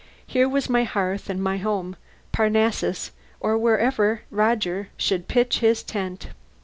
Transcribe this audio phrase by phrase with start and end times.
[0.25, 1.95] Here were my hearth and my home
[2.31, 6.29] Parnassus, or wherever Roger should pitch his tent.